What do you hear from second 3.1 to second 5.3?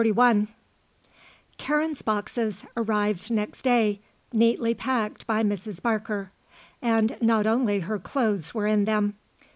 next day, neatly packed